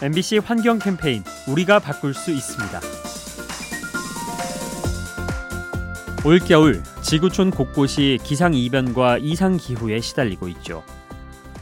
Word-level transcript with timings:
MBC 0.00 0.38
환경 0.38 0.78
캠페인 0.78 1.24
우리가 1.48 1.80
바꿀 1.80 2.14
수 2.14 2.30
있습니다. 2.30 2.80
올겨울 6.24 6.84
지구촌 7.02 7.50
곳곳이 7.50 8.20
기상 8.22 8.54
이변과 8.54 9.18
이상 9.18 9.56
기후에 9.56 9.98
시달리고 9.98 10.46
있죠. 10.50 10.84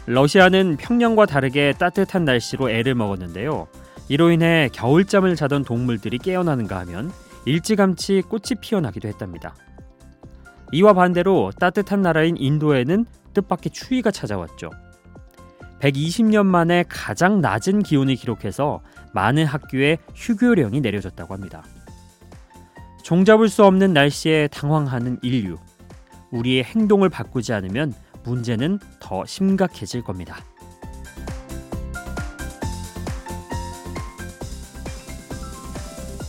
러시아는 0.05 0.77
평년과 0.77 1.25
다르게 1.25 1.73
따뜻한 1.79 2.27
날씨로 2.27 2.69
애를 2.69 2.95
먹었는데요. 2.95 3.69
이로 4.11 4.31
인해 4.31 4.69
겨울잠을 4.71 5.35
자던 5.35 5.65
동물들이 5.65 6.19
깨어나는가 6.19 6.79
하면 6.81 7.11
일찌감치 7.47 8.25
꽃이 8.29 8.61
피어나기도 8.61 9.09
했답니다. 9.09 9.55
이와 10.73 10.93
반대로 10.93 11.53
따뜻한 11.59 12.03
나라인 12.03 12.37
인도에는 12.37 13.07
뜻밖의 13.33 13.73
추위가 13.73 14.11
찾아왔죠. 14.11 14.71
120년 15.81 16.47
만에 16.47 16.85
가장 16.89 17.41
낮은 17.41 17.83
기온을 17.83 18.17
기록해서 18.17 18.83
많은 19.13 19.47
학교에 19.47 19.99
휴교령이 20.15 20.81
내려졌다고 20.81 21.35
합니다. 21.35 21.63
종잡을 23.03 23.49
수 23.49 23.65
없는 23.65 23.93
날씨에 23.93 24.49
당황하는 24.49 25.19
인류. 25.23 25.57
우리의 26.33 26.65
행동을 26.65 27.09
바꾸지 27.09 27.53
않으면 27.53 27.95
문제는 28.25 28.81
더 29.01 29.25
심각해질 29.25 30.03
겁니다. 30.03 30.37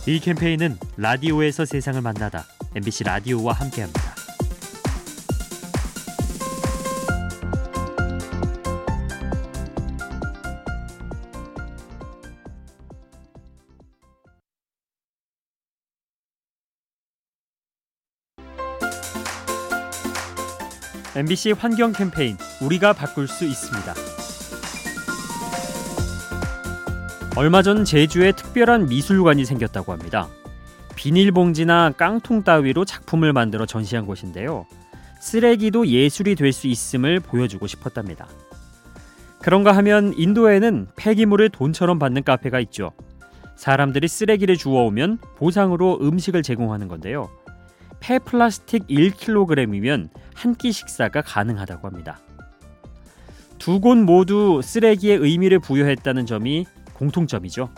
이 0.06 0.20
캠페인은 0.20 0.78
라디오에서 0.96 1.66
세상을 1.66 2.00
만나다 2.00 2.44
MBC 2.74 3.04
라디오와 3.04 3.52
함께합니다. 3.52 4.17
MBC 21.16 21.52
환경 21.52 21.92
캠페인 21.92 22.36
우리가 22.60 22.92
바꿀 22.92 23.28
수 23.28 23.44
있습니다. 23.44 23.94
얼마 27.36 27.62
전 27.62 27.84
제주에 27.84 28.32
특별한 28.32 28.86
미술관이 28.86 29.44
생겼다고 29.44 29.92
합니다. 29.92 30.28
비닐봉지나 30.96 31.92
깡통 31.96 32.42
따위로 32.42 32.84
작품을 32.84 33.32
만들어 33.32 33.64
전시한 33.66 34.06
곳인데요. 34.06 34.66
쓰레기도 35.20 35.86
예술이 35.86 36.34
될 36.34 36.52
수 36.52 36.66
있음을 36.66 37.20
보여주고 37.20 37.66
싶었답니다. 37.66 38.26
그런가 39.40 39.72
하면 39.76 40.12
인도에는 40.16 40.88
폐기물을 40.96 41.48
돈처럼 41.50 41.98
받는 41.98 42.24
카페가 42.24 42.58
있죠. 42.60 42.92
사람들이 43.54 44.08
쓰레기를 44.08 44.56
주워오면 44.56 45.18
보상으로 45.36 45.98
음식을 46.00 46.42
제공하는 46.42 46.88
건데요. 46.88 47.28
폐플라스틱 48.00 48.86
1kg이면 48.88 50.08
한 50.34 50.54
끼 50.54 50.72
식사가 50.72 51.22
가능하다고 51.22 51.88
합니다. 51.88 52.20
두 53.58 53.80
곳 53.80 53.96
모두 53.98 54.60
쓰레기의 54.62 55.18
의미를 55.18 55.58
부여했다는 55.58 56.26
점이 56.26 56.66
공통점이죠. 56.94 57.70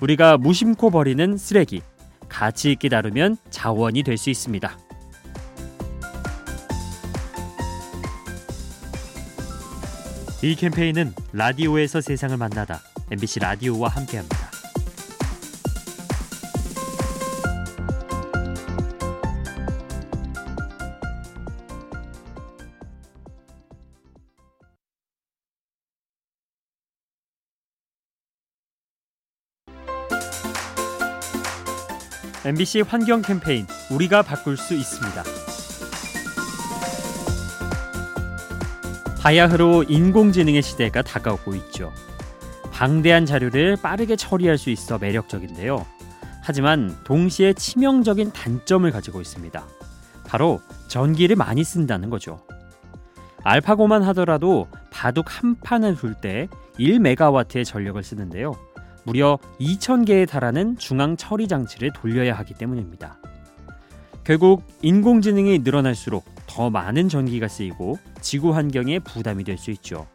우리가 0.00 0.36
무심코 0.38 0.90
버리는 0.90 1.36
쓰레기, 1.36 1.80
가치 2.28 2.72
있게 2.72 2.88
다루면 2.88 3.36
자원이 3.50 4.02
될 4.02 4.16
수 4.18 4.30
있습니다. 4.30 4.76
이 10.42 10.54
캠페인은 10.54 11.12
라디오에서 11.32 12.00
세상을 12.00 12.36
만나다 12.36 12.80
MBC 13.10 13.40
라디오와 13.40 13.88
함께합니다. 13.90 14.49
MBC 32.42 32.80
환경 32.88 33.20
캠페인 33.20 33.66
우리가 33.90 34.22
바꿀 34.22 34.56
수 34.56 34.72
있습니다. 34.74 35.22
바야흐로 39.20 39.84
인공지능의 39.84 40.62
시대가 40.62 41.02
다가오고 41.02 41.54
있죠. 41.56 41.92
방대한 42.72 43.26
자료를 43.26 43.76
빠르게 43.76 44.16
처리할 44.16 44.56
수 44.56 44.70
있어 44.70 44.96
매력적인데요. 44.96 45.84
하지만 46.40 46.96
동시에 47.04 47.52
치명적인 47.52 48.32
단점을 48.32 48.90
가지고 48.90 49.20
있습니다. 49.20 49.62
바로 50.26 50.62
전기를 50.88 51.36
많이 51.36 51.62
쓴다는 51.62 52.08
거죠. 52.08 52.40
알파고만 53.44 54.02
하더라도 54.04 54.66
바둑 54.90 55.26
한 55.28 55.56
판을 55.60 55.96
둘 55.96 56.14
때 56.14 56.48
1메가와트의 56.78 57.66
전력을 57.66 58.02
쓰는데요. 58.02 58.56
무려 59.04 59.38
2,000개에 59.60 60.28
달하는 60.28 60.76
중앙 60.76 61.16
처리 61.16 61.48
장치를 61.48 61.92
돌려야 61.92 62.34
하기 62.38 62.54
때문입니다. 62.54 63.18
결국 64.24 64.62
인공지능이 64.82 65.60
늘어날수록 65.60 66.24
더 66.46 66.70
많은 66.70 67.08
전기가 67.08 67.48
쓰이고 67.48 67.98
지구 68.20 68.54
환경에 68.54 68.98
부담이 68.98 69.44
될 69.44 69.56
수 69.56 69.70
있죠. 69.72 70.06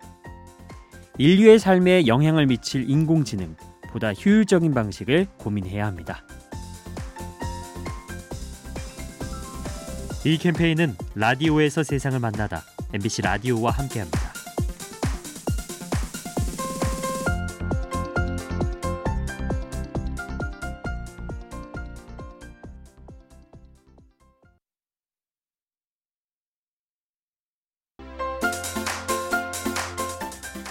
인류의 1.18 1.60
삶에 1.60 2.08
영향을 2.08 2.46
미칠 2.46 2.90
인공지능 2.90 3.56
보다 3.92 4.12
효율적인 4.14 4.74
방식을 4.74 5.28
고민해야 5.38 5.86
합니다. 5.86 6.24
이 10.26 10.38
캠페인은 10.38 10.96
라디오에서 11.16 11.84
세상을 11.84 12.20
만나다 12.20 12.64
MBC 12.94 13.22
라디오와 13.22 13.72
함께합니다. 13.72 14.35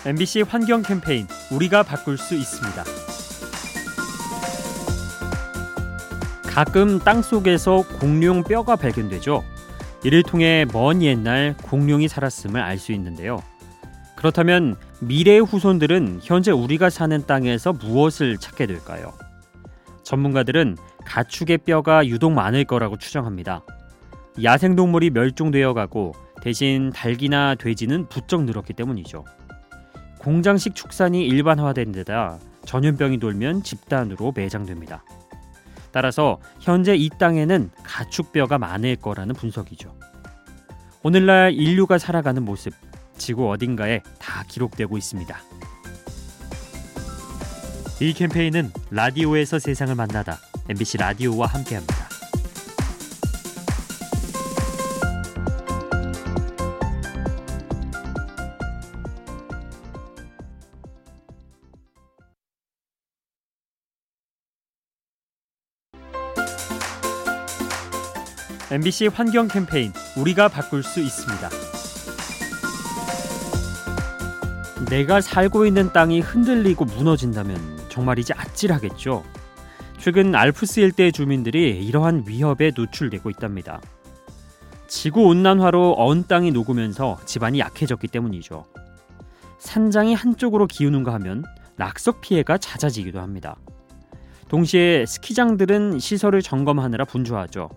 MBC 0.07 0.43
환경 0.43 0.83
캠페인 0.83 1.27
우리가 1.51 1.83
바꿀 1.83 2.19
수 2.19 2.35
있습니다. 2.35 2.85
가끔 6.43 6.99
땅 6.99 7.23
속에서 7.23 7.85
공룡 7.99 8.45
뼈가 8.45 8.77
발견되죠. 8.77 9.43
이를 10.05 10.23
통해 10.23 10.67
먼 10.75 11.03
옛날 11.03 11.57
공룡이 11.63 12.09
살았음을 12.09 12.61
알 12.61 12.79
수 12.79 12.93
있는데요. 12.93 13.43
그렇다면 14.15 14.77
미래의 15.01 15.41
후손들은 15.41 16.21
현재 16.23 16.51
우리가 16.51 16.91
사는 16.91 17.27
땅에서 17.27 17.73
무엇을 17.73 18.37
찾게 18.37 18.67
될까요? 18.67 19.15
전문가들은 20.03 20.77
가축의 21.07 21.59
뼈가 21.59 22.07
유독 22.07 22.33
많을 22.33 22.65
거라고 22.65 22.99
추정합니다. 22.99 23.65
야생동물이 24.43 25.11
멸종되어 25.11 25.73
가고 25.73 26.13
대신 26.43 26.91
닭이나 26.95 27.55
돼지는 27.55 28.07
부쩍 28.11 28.45
늘었기 28.45 28.75
때문이죠. 28.75 29.25
공장식 30.25 30.75
축산이 30.75 31.27
일반화된 31.27 31.93
데다 31.93 32.39
전염병이 32.65 33.19
돌면 33.19 33.63
집단으로 33.63 34.33
매장됩니다. 34.35 35.05
따라서 35.93 36.41
현재 36.61 36.97
이 36.97 37.11
땅에는 37.11 37.71
가축뼈가 37.83 38.57
많을 38.57 38.97
거라는 38.97 39.35
분석이죠. 39.35 39.95
오늘날 41.03 41.53
인류가 41.53 41.99
살아가는 41.99 42.43
모습, 42.43 42.73
지구 43.19 43.51
어딘가에 43.51 44.01
다 44.19 44.45
기록되고 44.49 44.97
있습니다. 44.97 45.39
이 48.01 48.13
캠페인은 48.15 48.73
라디오에서 48.91 49.59
세상을 49.59 49.95
만나다 49.95 50.39
MBC 50.71 50.97
라디오와 50.97 51.49
함께합니다. 51.49 52.04
MBC 68.71 69.09
환경 69.09 69.47
캠페인 69.47 69.93
우리가 70.17 70.49
바꿀 70.49 70.83
수 70.83 71.01
있습니다. 71.01 71.51
내가 74.89 75.21
살고 75.21 75.67
있는 75.67 75.93
땅이 75.93 76.21
흔들리고 76.21 76.87
무너진다면 76.87 77.59
정말 77.91 78.19
이제 78.19 78.33
아찔하겠죠. 78.35 79.23
최근 79.99 80.35
알프스 80.35 80.81
일대 80.81 81.11
주민들이 81.11 81.85
이러한 81.85 82.25
위협에 82.27 82.73
노출되고 82.75 83.29
있답니다. 83.31 83.83
지구 84.87 85.25
온난화로 85.25 85.97
언 85.99 86.27
땅이 86.27 86.51
녹으면서 86.53 87.19
집안이 87.27 87.59
약해졌기 87.59 88.09
때문이죠. 88.09 88.65
산장이 89.59 90.15
한쪽으로 90.15 90.67
기우는가 90.67 91.13
하면 91.15 91.45
낙석 91.77 92.23
피해가 92.23 92.57
잦아지기도 92.59 93.21
합니다. 93.21 93.57
동시에 94.49 95.05
스키장들은 95.07 95.99
시설을 95.99 96.41
점검하느라 96.41 97.05
분주하죠. 97.05 97.69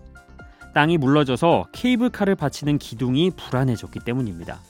땅이 0.78 0.96
물러져서 0.98 1.70
케이블카를 1.72 2.36
받치는 2.36 2.78
기둥이 2.78 3.32
불안해졌기 3.32 3.98
때문입니다. 4.04 4.60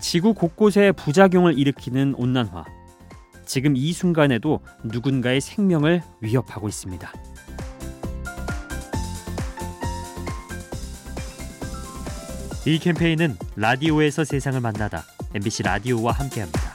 지구 0.00 0.32
곳곳에 0.32 0.92
부작용을 0.92 1.58
일으키는 1.58 2.14
온난화. 2.16 2.64
지금 3.44 3.76
이 3.76 3.92
순간에도 3.92 4.60
누군가의 4.84 5.40
생명을 5.40 6.02
위협하고 6.20 6.68
있습니다. 6.68 7.12
이 12.64 12.78
캠페인은 12.78 13.36
라디오에서 13.56 14.22
세상을 14.22 14.60
만나다 14.60 15.02
MBC 15.34 15.64
라디오와 15.64 16.12
함께합니다. 16.12 16.73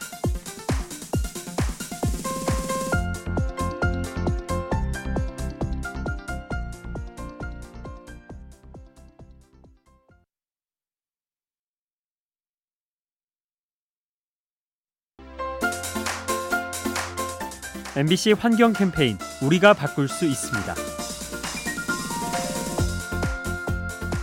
MBC 18.00 18.32
환경 18.32 18.72
캠페인 18.72 19.18
우리가 19.42 19.74
바꿀 19.74 20.08
수 20.08 20.26
있습니다. 20.26 20.74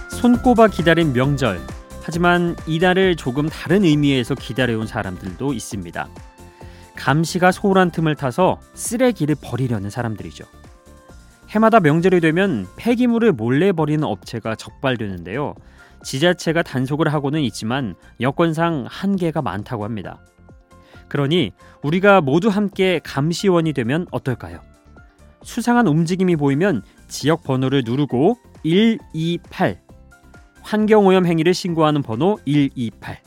손꼽아 0.08 0.68
기다린 0.68 1.12
명절. 1.12 1.60
하지만 2.02 2.56
이날을 2.66 3.16
조금 3.16 3.50
다른 3.50 3.84
의미에서 3.84 4.34
기다려온 4.34 4.86
사람들도 4.86 5.52
있습니다. 5.52 6.08
감시가 6.96 7.52
소홀한 7.52 7.90
틈을 7.90 8.14
타서 8.14 8.58
쓰레기를 8.72 9.36
버리려는 9.42 9.90
사람들이죠. 9.90 10.46
해마다 11.50 11.78
명절이 11.78 12.20
되면 12.22 12.66
폐기물을 12.76 13.32
몰래 13.32 13.72
버리는 13.72 14.02
업체가 14.02 14.56
적발되는데요. 14.56 15.54
지자체가 16.02 16.62
단속을 16.62 17.12
하고는 17.12 17.42
있지만 17.42 17.94
여건상 18.22 18.86
한계가 18.88 19.42
많다고 19.42 19.84
합니다. 19.84 20.18
그러니 21.08 21.52
우리가 21.82 22.20
모두 22.20 22.48
함께 22.48 23.00
감시원이 23.02 23.72
되면 23.72 24.06
어떨까요? 24.10 24.60
수상한 25.42 25.86
움직임이 25.86 26.36
보이면 26.36 26.82
지역 27.08 27.44
번호를 27.44 27.82
누르고 27.84 28.36
128 28.64 29.80
환경오염 30.62 31.26
행위를 31.26 31.54
신고하는 31.54 32.02
번호 32.02 32.38
128 32.44 33.20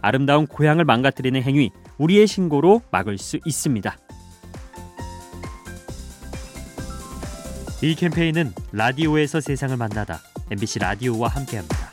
아름다운 0.00 0.46
고향을 0.46 0.84
망가뜨리는 0.84 1.42
행위 1.42 1.70
우리의 1.98 2.26
신고로 2.26 2.80
막을 2.90 3.18
수 3.18 3.38
있습니다. 3.44 3.96
이 7.82 7.94
캠페인은 7.94 8.52
라디오에서 8.72 9.40
세상을 9.40 9.76
만나다 9.76 10.20
MBC 10.50 10.78
라디오와 10.80 11.28
함께합니다. 11.28 11.89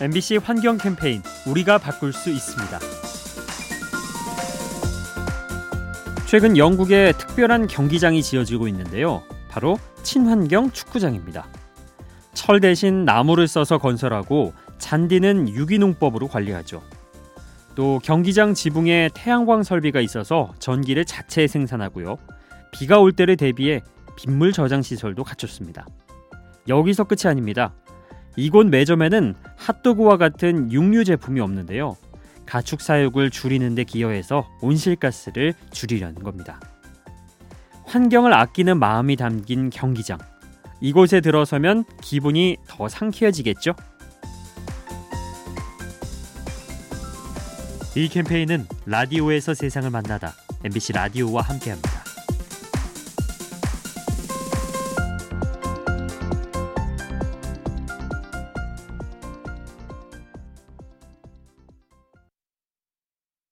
MBC 0.00 0.36
환경 0.36 0.78
캠페인 0.78 1.22
우리가 1.44 1.78
바꿀 1.78 2.12
수 2.12 2.30
있습니다. 2.30 2.78
최근 6.24 6.56
영국에 6.56 7.12
특별한 7.18 7.66
경기장이 7.66 8.22
지어지고 8.22 8.68
있는데요. 8.68 9.24
바로 9.48 9.76
친환경 10.04 10.70
축구장입니다. 10.70 11.48
철 12.32 12.60
대신 12.60 13.04
나무를 13.04 13.48
써서 13.48 13.78
건설하고 13.78 14.52
잔디는 14.78 15.48
유기농법으로 15.48 16.28
관리하죠. 16.28 16.80
또 17.74 17.98
경기장 18.04 18.54
지붕에 18.54 19.10
태양광 19.14 19.64
설비가 19.64 20.00
있어서 20.00 20.52
전기를 20.60 21.06
자체 21.06 21.48
생산하고요. 21.48 22.18
비가 22.70 23.00
올 23.00 23.10
때를 23.10 23.36
대비해 23.36 23.82
빗물 24.14 24.52
저장 24.52 24.80
시설도 24.80 25.24
갖췄습니다. 25.24 25.86
여기서 26.68 27.02
끝이 27.02 27.28
아닙니다. 27.28 27.74
이곳 28.38 28.68
매점에는 28.68 29.34
핫도그와 29.56 30.16
같은 30.16 30.70
육류 30.70 31.02
제품이 31.02 31.40
없는데요. 31.40 31.96
가축 32.46 32.80
사육을 32.80 33.30
줄이는 33.30 33.74
데 33.74 33.82
기여해서 33.82 34.48
온실가스를 34.62 35.54
줄이려는 35.72 36.22
겁니다. 36.22 36.60
환경을 37.86 38.32
아끼는 38.32 38.78
마음이 38.78 39.16
담긴 39.16 39.70
경기장. 39.70 40.18
이곳에 40.80 41.20
들어서면 41.20 41.84
기분이 42.00 42.58
더 42.68 42.88
상쾌해지겠죠? 42.88 43.74
이 47.96 48.08
캠페인은 48.08 48.66
라디오에서 48.86 49.54
세상을 49.54 49.90
만나다 49.90 50.32
MBC 50.62 50.92
라디오와 50.92 51.42
함께합니다. 51.42 52.07